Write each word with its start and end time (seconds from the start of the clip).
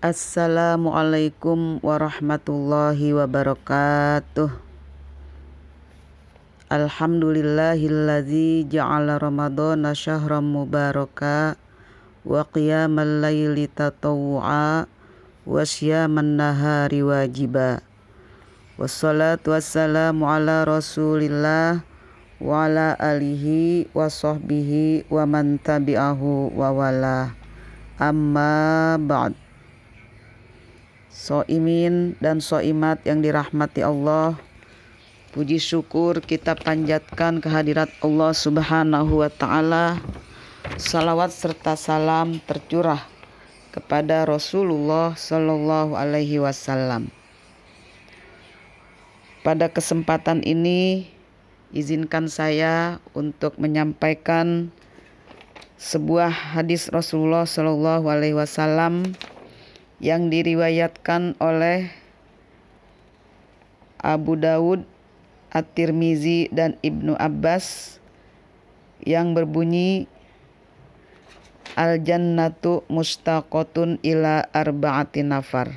Assalamualaikum 0.00 1.76
warahmatullahi 1.84 3.12
wabarakatuh. 3.12 4.48
Alhamdulillahilladzi 6.72 8.64
ja'ala 8.64 9.20
ramadhana 9.20 9.92
syahran 9.92 10.48
mubaraka 10.56 11.60
wa 12.24 12.48
qiyamal 12.48 13.20
laili 13.20 13.68
tatawwa 13.68 14.88
wa 15.44 15.60
syiyaman 15.68 16.40
nahari 16.40 17.04
wajiba. 17.04 17.84
Wassalatu 18.80 19.52
wassalamu 19.52 20.24
ala 20.24 20.64
rasulillah 20.64 21.84
wa 22.40 22.64
ala 22.64 22.96
alihi 22.96 23.92
wa 23.92 24.08
sahbihi 24.08 25.12
wa 25.12 25.28
man 25.28 25.60
tabi'ahu 25.60 26.56
wa 26.56 26.72
wala. 26.72 27.36
Amma 28.00 28.96
ba'd. 28.96 29.49
Soimin 31.10 32.14
dan 32.22 32.38
soimat 32.38 33.02
yang 33.02 33.20
dirahmati 33.20 33.82
Allah 33.82 34.38
Puji 35.34 35.58
syukur 35.58 36.22
kita 36.22 36.54
panjatkan 36.54 37.42
kehadirat 37.42 37.90
Allah 38.00 38.30
subhanahu 38.30 39.26
wa 39.26 39.30
ta'ala 39.30 39.98
Salawat 40.78 41.34
serta 41.34 41.74
salam 41.74 42.38
tercurah 42.46 43.02
kepada 43.70 44.26
Rasulullah 44.26 45.14
Sallallahu 45.14 45.94
Alaihi 45.94 46.42
Wasallam. 46.42 47.10
Pada 49.40 49.70
kesempatan 49.70 50.44
ini, 50.44 51.08
izinkan 51.72 52.28
saya 52.28 52.98
untuk 53.16 53.56
menyampaikan 53.56 54.68
sebuah 55.80 56.28
hadis 56.58 56.92
Rasulullah 56.92 57.48
Sallallahu 57.48 58.10
Alaihi 58.10 58.36
Wasallam 58.36 59.16
yang 60.00 60.32
diriwayatkan 60.32 61.36
oleh 61.38 61.92
Abu 64.00 64.40
Dawud, 64.40 64.88
At-Tirmizi 65.52 66.48
dan 66.48 66.80
Ibnu 66.80 67.14
Abbas 67.20 68.00
yang 69.04 69.36
berbunyi 69.36 70.08
Al-jannatu 71.78 72.82
mustaqotun 72.90 74.02
ila 74.02 74.42
arba'ati 74.50 75.22
nafar. 75.22 75.70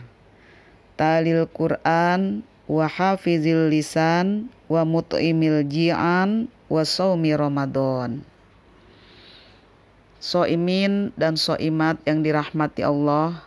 Talil 0.97 1.45
Quran 1.53 2.41
wa 2.65 2.89
hafizil 2.89 3.69
lisan 3.69 4.49
wa 4.65 4.81
mut'imil 4.89 5.61
ji'an 5.69 6.49
wa 6.65 6.81
saumi 6.81 7.37
Ramadan. 7.37 8.25
Soimin 10.17 11.13
dan 11.13 11.37
soimat 11.37 12.01
yang 12.09 12.25
dirahmati 12.25 12.81
Allah, 12.81 13.45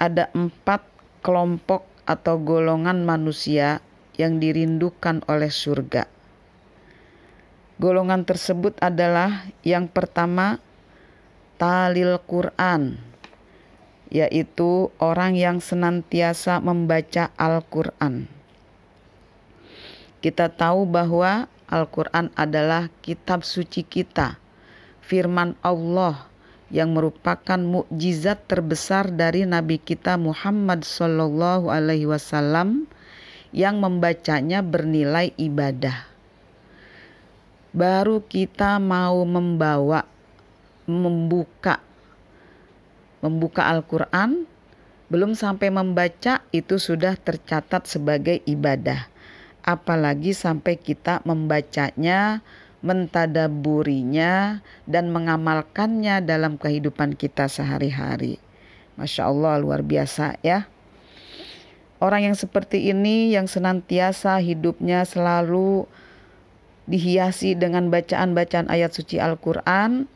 ada 0.00 0.32
empat 0.32 0.80
kelompok 1.20 1.84
atau 2.08 2.40
golongan 2.40 3.04
manusia 3.04 3.84
yang 4.16 4.40
dirindukan 4.40 5.20
oleh 5.28 5.52
surga. 5.52 6.08
Golongan 7.76 8.24
tersebut 8.24 8.80
adalah 8.80 9.44
yang 9.60 9.92
pertama 9.92 10.56
talil 11.60 12.16
Quran, 12.24 12.96
yaitu 14.08 14.88
orang 14.96 15.36
yang 15.36 15.60
senantiasa 15.60 16.64
membaca 16.64 17.28
Al-Quran. 17.36 18.24
Kita 20.24 20.48
tahu 20.52 20.88
bahwa 20.88 21.48
Al-Quran 21.68 22.32
adalah 22.36 22.88
kitab 23.04 23.44
suci 23.44 23.84
kita, 23.84 24.40
firman 25.04 25.56
Allah 25.60 26.29
yang 26.70 26.94
merupakan 26.94 27.58
mukjizat 27.58 28.46
terbesar 28.46 29.10
dari 29.10 29.42
Nabi 29.42 29.82
kita 29.82 30.14
Muhammad 30.14 30.86
Sallallahu 30.86 31.66
Alaihi 31.66 32.06
Wasallam 32.06 32.86
yang 33.50 33.82
membacanya 33.82 34.62
bernilai 34.62 35.34
ibadah. 35.34 36.06
Baru 37.74 38.22
kita 38.26 38.78
mau 38.78 39.22
membawa, 39.26 40.06
membuka, 40.86 41.82
membuka 43.22 43.66
Al-Quran, 43.66 44.46
belum 45.10 45.34
sampai 45.34 45.74
membaca 45.74 46.46
itu 46.54 46.78
sudah 46.78 47.18
tercatat 47.18 47.86
sebagai 47.90 48.42
ibadah. 48.46 49.10
Apalagi 49.66 50.34
sampai 50.34 50.78
kita 50.78 51.22
membacanya, 51.26 52.42
mentadaburinya 52.80 54.64
dan 54.88 55.12
mengamalkannya 55.12 56.24
dalam 56.24 56.56
kehidupan 56.56 57.16
kita 57.16 57.48
sehari-hari. 57.48 58.40
Masya 58.96 59.28
Allah 59.28 59.60
luar 59.60 59.84
biasa 59.84 60.40
ya. 60.40 60.68
Orang 62.00 62.24
yang 62.24 62.36
seperti 62.36 62.88
ini 62.88 63.36
yang 63.36 63.44
senantiasa 63.44 64.40
hidupnya 64.40 65.04
selalu 65.04 65.84
dihiasi 66.88 67.52
dengan 67.54 67.92
bacaan-bacaan 67.92 68.72
ayat 68.72 68.96
suci 68.96 69.20
Al-Quran, 69.20 70.08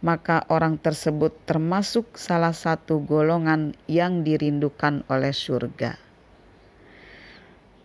maka 0.00 0.46
orang 0.46 0.78
tersebut 0.78 1.34
termasuk 1.42 2.14
salah 2.14 2.54
satu 2.54 3.02
golongan 3.02 3.74
yang 3.90 4.22
dirindukan 4.22 5.02
oleh 5.10 5.34
surga. 5.34 5.98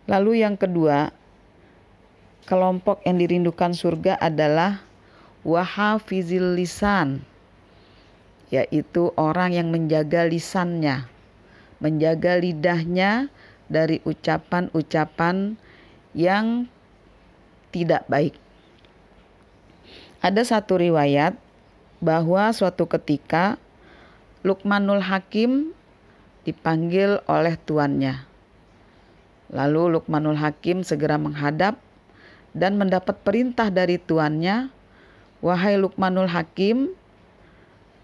Lalu 0.06 0.46
yang 0.46 0.54
kedua, 0.54 1.10
kelompok 2.44 3.02
yang 3.04 3.20
dirindukan 3.20 3.72
surga 3.72 4.16
adalah 4.20 4.84
wahafizil 5.42 6.56
lisan, 6.56 7.24
yaitu 8.52 9.12
orang 9.16 9.56
yang 9.56 9.72
menjaga 9.72 10.28
lisannya, 10.28 11.08
menjaga 11.80 12.36
lidahnya 12.36 13.32
dari 13.70 14.02
ucapan-ucapan 14.04 15.56
yang 16.12 16.66
tidak 17.70 18.04
baik. 18.10 18.34
Ada 20.20 20.44
satu 20.44 20.76
riwayat 20.76 21.38
bahwa 22.02 22.52
suatu 22.52 22.84
ketika 22.84 23.56
Lukmanul 24.44 25.00
Hakim 25.04 25.72
dipanggil 26.44 27.20
oleh 27.28 27.56
tuannya. 27.60 28.24
Lalu 29.52 29.96
Lukmanul 29.96 30.36
Hakim 30.36 30.84
segera 30.84 31.16
menghadap 31.16 31.80
dan 32.56 32.76
mendapat 32.76 33.22
perintah 33.22 33.70
dari 33.70 33.98
tuannya, 34.00 34.70
"Wahai 35.38 35.78
Lukmanul 35.78 36.30
Hakim, 36.30 36.92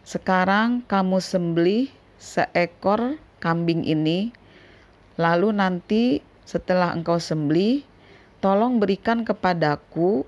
sekarang 0.06 0.86
kamu 0.86 1.18
sembelih 1.18 1.90
seekor 2.16 3.18
kambing 3.42 3.82
ini, 3.82 4.30
lalu 5.18 5.50
nanti 5.50 6.22
setelah 6.46 6.94
engkau 6.94 7.18
sembelih, 7.18 7.82
tolong 8.38 8.78
berikan 8.78 9.26
kepadaku 9.26 10.22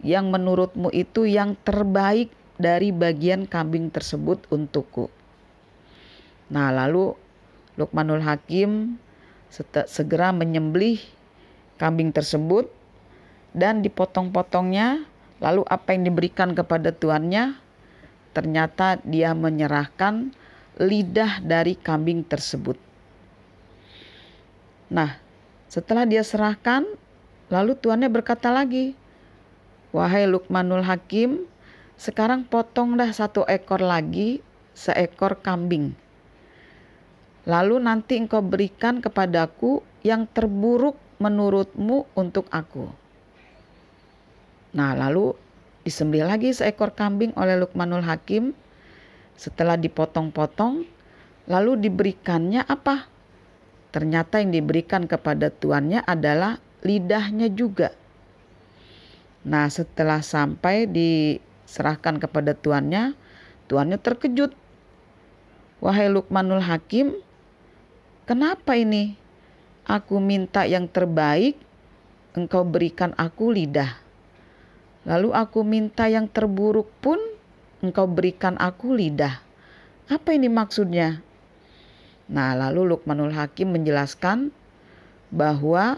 yang 0.00 0.32
menurutmu 0.32 0.88
itu 0.94 1.28
yang 1.28 1.58
terbaik 1.66 2.32
dari 2.56 2.88
bagian 2.90 3.44
kambing 3.44 3.92
tersebut 3.92 4.48
untukku." 4.48 5.12
Nah, 6.48 6.72
lalu 6.72 7.12
Lukmanul 7.76 8.24
Hakim 8.24 8.96
segera 9.86 10.32
menyembelih 10.32 10.98
kambing 11.76 12.10
tersebut 12.10 12.77
dan 13.56 13.80
dipotong-potongnya. 13.80 15.06
Lalu 15.38 15.62
apa 15.70 15.94
yang 15.94 16.02
diberikan 16.10 16.52
kepada 16.52 16.90
tuannya? 16.90 17.54
Ternyata 18.34 18.98
dia 19.06 19.32
menyerahkan 19.32 20.34
lidah 20.78 21.42
dari 21.42 21.74
kambing 21.74 22.22
tersebut. 22.26 22.78
Nah, 24.88 25.18
setelah 25.68 26.08
dia 26.08 26.24
serahkan, 26.24 26.86
lalu 27.52 27.76
tuannya 27.76 28.08
berkata 28.08 28.48
lagi, 28.48 28.94
"Wahai 29.92 30.24
Lukmanul 30.24 30.86
Hakim, 30.86 31.44
sekarang 31.98 32.46
potong 32.46 32.94
dah 32.94 33.10
satu 33.10 33.42
ekor 33.50 33.82
lagi, 33.82 34.40
seekor 34.72 35.42
kambing. 35.42 35.92
Lalu 37.44 37.80
nanti 37.82 38.16
engkau 38.16 38.40
berikan 38.40 39.02
kepadaku 39.02 39.82
yang 40.06 40.24
terburuk 40.30 40.96
menurutmu 41.18 42.06
untuk 42.14 42.46
aku." 42.48 43.07
Nah, 44.76 44.92
lalu 44.92 45.32
disembelih 45.86 46.28
lagi 46.28 46.52
seekor 46.52 46.92
kambing 46.92 47.32
oleh 47.38 47.56
Lukmanul 47.56 48.04
Hakim. 48.04 48.52
Setelah 49.38 49.78
dipotong-potong, 49.80 50.84
lalu 51.48 51.72
diberikannya 51.78 52.66
apa? 52.66 53.08
Ternyata 53.88 54.44
yang 54.44 54.52
diberikan 54.52 55.08
kepada 55.08 55.48
tuannya 55.48 56.04
adalah 56.04 56.60
lidahnya 56.84 57.48
juga. 57.48 57.96
Nah, 59.48 59.70
setelah 59.72 60.20
sampai 60.20 60.84
diserahkan 60.84 62.20
kepada 62.20 62.52
tuannya, 62.52 63.16
tuannya 63.70 63.96
terkejut. 63.96 64.52
Wahai 65.78 66.10
Lukmanul 66.10 66.66
Hakim, 66.66 67.16
kenapa 68.26 68.74
ini? 68.74 69.14
Aku 69.88 70.20
minta 70.20 70.68
yang 70.68 70.84
terbaik, 70.84 71.56
engkau 72.36 72.66
berikan 72.66 73.16
aku 73.16 73.54
lidah. 73.54 74.07
Lalu 75.08 75.32
aku 75.32 75.64
minta 75.64 76.04
yang 76.04 76.28
terburuk 76.28 76.92
pun 77.00 77.16
engkau 77.80 78.04
berikan 78.04 78.60
aku 78.60 78.92
lidah. 78.92 79.40
Apa 80.12 80.36
ini 80.36 80.52
maksudnya? 80.52 81.24
Nah, 82.28 82.52
lalu 82.52 82.92
Lukmanul 82.92 83.32
Hakim 83.32 83.72
menjelaskan 83.72 84.52
bahwa 85.32 85.96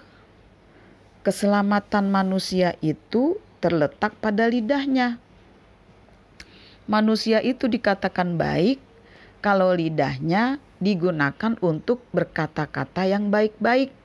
keselamatan 1.26 2.06
manusia 2.06 2.78
itu 2.78 3.42
terletak 3.58 4.14
pada 4.22 4.46
lidahnya. 4.46 5.18
Manusia 6.86 7.42
itu 7.42 7.66
dikatakan 7.66 8.38
baik 8.38 8.78
kalau 9.42 9.74
lidahnya 9.74 10.62
digunakan 10.78 11.54
untuk 11.60 12.02
berkata-kata 12.14 13.10
yang 13.10 13.34
baik-baik. 13.34 13.99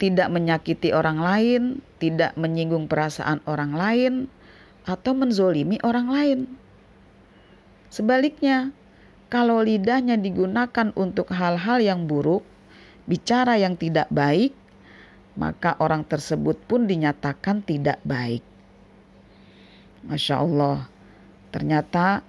Tidak 0.00 0.32
menyakiti 0.32 0.96
orang 0.96 1.20
lain, 1.20 1.62
tidak 2.00 2.32
menyinggung 2.40 2.88
perasaan 2.88 3.44
orang 3.44 3.76
lain, 3.76 4.14
atau 4.88 5.12
menzolimi 5.12 5.76
orang 5.84 6.08
lain. 6.08 6.40
Sebaliknya, 7.92 8.72
kalau 9.28 9.60
lidahnya 9.60 10.16
digunakan 10.16 10.90
untuk 10.96 11.28
hal-hal 11.30 11.78
yang 11.84 12.08
buruk, 12.08 12.42
bicara 13.04 13.60
yang 13.60 13.76
tidak 13.76 14.08
baik, 14.08 14.56
maka 15.36 15.76
orang 15.78 16.02
tersebut 16.06 16.58
pun 16.64 16.88
dinyatakan 16.88 17.62
tidak 17.62 18.00
baik. 18.02 18.42
Masya 20.06 20.40
Allah, 20.40 20.88
ternyata 21.52 22.24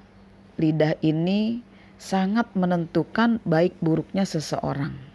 lidah 0.60 1.00
ini 1.00 1.64
sangat 2.02 2.50
menentukan 2.58 3.38
baik 3.46 3.78
buruknya 3.80 4.26
seseorang. 4.26 5.11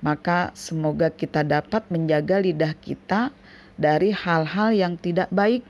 Maka 0.00 0.52
semoga 0.56 1.12
kita 1.12 1.44
dapat 1.44 1.84
menjaga 1.92 2.40
lidah 2.40 2.72
kita 2.76 3.32
dari 3.76 4.12
hal-hal 4.12 4.72
yang 4.72 4.96
tidak 4.96 5.28
baik, 5.28 5.64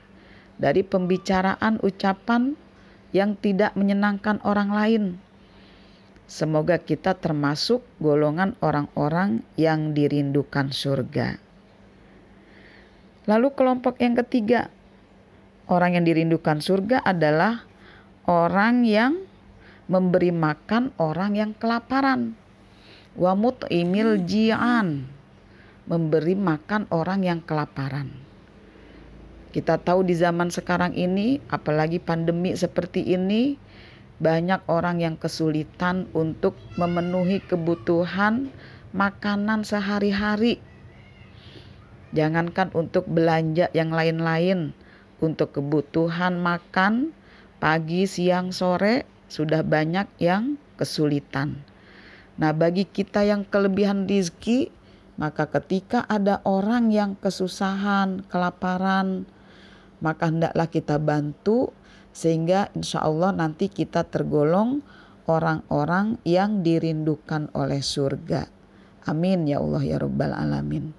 dari 0.55 0.83
pembicaraan 0.83 1.83
ucapan 1.83 2.55
yang 3.11 3.35
tidak 3.35 3.75
menyenangkan 3.75 4.39
orang 4.47 4.71
lain 4.71 5.03
Semoga 6.31 6.79
kita 6.79 7.11
termasuk 7.19 7.83
golongan 7.99 8.55
orang-orang 8.63 9.43
yang 9.59 9.91
dirindukan 9.91 10.71
surga. 10.71 11.35
Lalu 13.27 13.51
kelompok 13.51 13.99
yang 13.99 14.15
ketiga, 14.15 14.71
orang 15.67 15.99
yang 15.99 16.07
dirindukan 16.07 16.63
surga 16.63 17.03
adalah 17.03 17.67
orang 18.31 18.87
yang 18.87 19.19
memberi 19.91 20.31
makan 20.31 20.95
orang 20.95 21.35
yang 21.35 21.51
kelaparan. 21.51 22.39
Wa 23.19 23.35
mut'imil 23.35 24.23
ji'an, 24.23 25.03
memberi 25.83 26.35
makan 26.39 26.87
orang 26.91 27.27
yang 27.27 27.39
kelaparan. 27.43 28.07
Kita 29.51 29.75
tahu 29.83 30.07
di 30.07 30.15
zaman 30.15 30.47
sekarang 30.47 30.95
ini, 30.95 31.43
apalagi 31.51 31.99
pandemi 31.99 32.55
seperti 32.55 33.03
ini, 33.03 33.59
banyak 34.23 34.63
orang 34.71 35.03
yang 35.03 35.19
kesulitan 35.19 36.07
untuk 36.15 36.55
memenuhi 36.79 37.43
kebutuhan 37.43 38.47
makanan 38.95 39.67
sehari-hari. 39.67 40.63
Jangankan 42.15 42.71
untuk 42.71 43.11
belanja 43.11 43.67
yang 43.75 43.91
lain-lain, 43.91 44.71
untuk 45.19 45.51
kebutuhan 45.59 46.39
makan 46.39 47.11
pagi, 47.59 48.07
siang, 48.07 48.55
sore 48.55 49.03
sudah 49.27 49.67
banyak 49.67 50.07
yang 50.19 50.55
kesulitan. 50.79 51.70
Nah, 52.41 52.57
bagi 52.57 52.89
kita 52.89 53.21
yang 53.21 53.45
kelebihan 53.45 54.09
rizki, 54.09 54.73
maka 55.21 55.45
ketika 55.45 56.09
ada 56.09 56.41
orang 56.41 56.89
yang 56.89 57.13
kesusahan, 57.13 58.25
kelaparan, 58.25 59.29
maka 60.01 60.33
hendaklah 60.33 60.65
kita 60.65 60.97
bantu 60.97 61.69
sehingga 62.09 62.73
insya 62.73 63.05
Allah 63.05 63.29
nanti 63.29 63.69
kita 63.69 64.09
tergolong 64.09 64.81
orang-orang 65.29 66.17
yang 66.25 66.65
dirindukan 66.65 67.53
oleh 67.53 67.85
surga. 67.85 68.49
Amin 69.05 69.45
ya 69.45 69.61
Allah 69.61 69.85
ya 69.85 69.97
Rabbal 70.01 70.33
Alamin. 70.33 70.97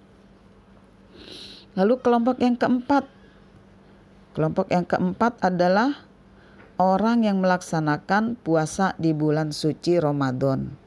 Lalu 1.74 1.94
kelompok 1.98 2.38
yang 2.38 2.54
keempat. 2.54 3.10
Kelompok 4.38 4.70
yang 4.70 4.86
keempat 4.86 5.42
adalah 5.42 6.06
orang 6.78 7.26
yang 7.26 7.42
melaksanakan 7.42 8.38
puasa 8.38 8.94
di 8.96 9.10
bulan 9.10 9.50
suci 9.50 9.98
Ramadan. 9.98 10.81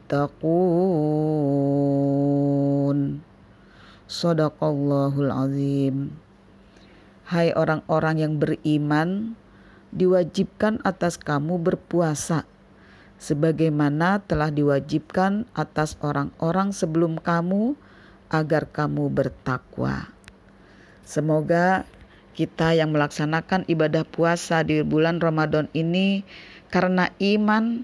Sadaqallahul 4.07 5.35
azim 5.35 6.15
Hai 7.27 7.51
orang-orang 7.51 8.23
yang 8.23 8.33
beriman 8.39 9.35
diwajibkan 9.91 10.79
atas 10.87 11.19
kamu 11.19 11.59
berpuasa 11.59 12.47
sebagaimana 13.19 14.23
telah 14.23 14.47
diwajibkan 14.47 15.43
atas 15.51 15.99
orang-orang 15.99 16.71
sebelum 16.71 17.19
kamu 17.19 17.75
agar 18.31 18.71
kamu 18.71 19.11
bertakwa. 19.11 20.07
Semoga 21.03 21.83
kita 22.31 22.79
yang 22.79 22.95
melaksanakan 22.95 23.67
ibadah 23.67 24.07
puasa 24.07 24.63
di 24.63 24.87
bulan 24.87 25.19
Ramadan 25.19 25.67
ini 25.75 26.23
karena 26.71 27.11
iman, 27.19 27.83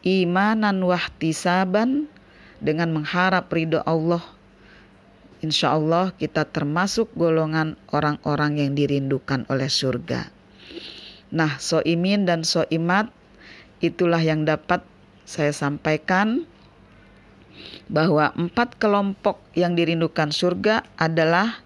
imanan 0.00 0.80
wahtisaban 0.80 2.08
dengan 2.64 2.96
mengharap 2.96 3.52
ridho 3.52 3.84
Allah. 3.84 4.37
Insya 5.38 5.78
Allah 5.78 6.10
kita 6.18 6.50
termasuk 6.50 7.14
golongan 7.14 7.78
orang-orang 7.94 8.58
yang 8.58 8.72
dirindukan 8.74 9.46
oleh 9.46 9.70
surga. 9.70 10.34
Nah, 11.30 11.60
soimin 11.62 12.26
dan 12.26 12.42
soimat 12.42 13.14
itulah 13.78 14.18
yang 14.18 14.42
dapat 14.42 14.82
saya 15.22 15.54
sampaikan 15.54 16.48
bahwa 17.86 18.34
empat 18.34 18.82
kelompok 18.82 19.38
yang 19.54 19.78
dirindukan 19.78 20.34
surga 20.34 20.82
adalah 20.98 21.62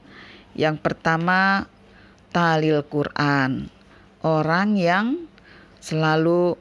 yang 0.52 0.76
pertama 0.76 1.64
talil 2.34 2.84
Quran, 2.84 3.72
orang 4.20 4.76
yang 4.76 5.06
selalu 5.80 6.60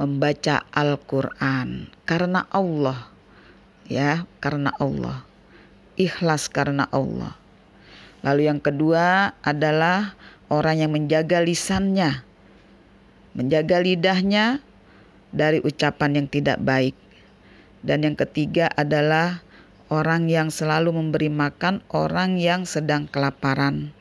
membaca 0.00 0.64
Al-Quran 0.72 1.92
karena 2.08 2.48
Allah, 2.48 3.12
ya, 3.84 4.24
karena 4.40 4.72
Allah, 4.80 5.28
ikhlas 6.00 6.48
karena 6.48 6.88
Allah. 6.88 7.36
Lalu 8.24 8.48
yang 8.48 8.60
kedua 8.64 9.36
adalah 9.44 10.16
orang 10.48 10.80
yang 10.80 10.96
menjaga 10.96 11.44
lisannya, 11.44 12.24
menjaga 13.36 13.84
lidahnya 13.84 14.64
dari 15.30 15.60
ucapan 15.60 16.24
yang 16.24 16.26
tidak 16.32 16.56
baik. 16.64 16.96
Dan 17.80 18.04
yang 18.04 18.16
ketiga 18.16 18.68
adalah 18.76 19.40
orang 19.88 20.28
yang 20.28 20.52
selalu 20.52 20.92
memberi 20.92 21.32
makan 21.32 21.80
orang 21.92 22.36
yang 22.36 22.68
sedang 22.68 23.08
kelaparan. 23.08 23.92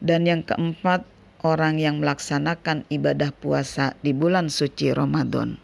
Dan 0.00 0.24
yang 0.24 0.40
keempat, 0.46 1.04
orang 1.44 1.76
yang 1.76 2.00
melaksanakan 2.00 2.86
ibadah 2.88 3.34
puasa 3.34 3.92
di 4.00 4.16
bulan 4.16 4.48
suci 4.48 4.94
Ramadan. 4.94 5.60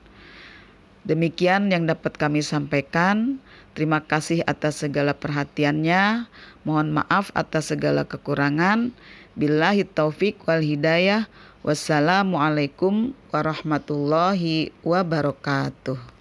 Demikian 1.04 1.68
yang 1.68 1.84
dapat 1.84 2.16
kami 2.16 2.40
sampaikan. 2.40 3.40
Terima 3.75 3.99
kasih 4.07 4.47
atas 4.47 4.87
segala 4.87 5.19
perhatiannya. 5.19 6.31
Mohon 6.62 7.02
maaf 7.02 7.35
atas 7.35 7.75
segala 7.75 8.07
kekurangan. 8.07 8.95
Billahi 9.35 9.83
taufik 9.83 10.38
wal 10.47 10.62
hidayah. 10.62 11.26
Wassalamualaikum 11.66 13.19
warahmatullahi 13.35 14.71
wabarakatuh. 14.87 16.13